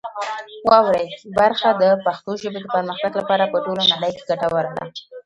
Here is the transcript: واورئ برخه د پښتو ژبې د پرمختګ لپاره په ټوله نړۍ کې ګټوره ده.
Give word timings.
واورئ 0.67 1.07
برخه 1.39 1.69
د 1.81 1.83
پښتو 2.05 2.31
ژبې 2.41 2.59
د 2.61 2.67
پرمختګ 2.75 3.11
لپاره 3.19 3.43
په 3.51 3.57
ټوله 3.65 3.83
نړۍ 3.93 4.11
کې 4.17 4.23
ګټوره 4.31 4.71
ده. 4.77 4.85